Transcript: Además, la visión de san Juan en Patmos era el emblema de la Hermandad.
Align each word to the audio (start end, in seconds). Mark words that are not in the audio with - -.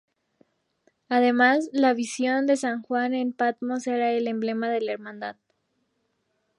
Además, 1.09 1.69
la 1.73 1.93
visión 1.93 2.47
de 2.47 2.57
san 2.57 2.81
Juan 2.81 3.13
en 3.13 3.33
Patmos 3.33 3.85
era 3.85 4.09
el 4.13 4.27
emblema 4.27 4.67
de 4.67 4.81
la 4.81 4.93
Hermandad. 4.93 5.35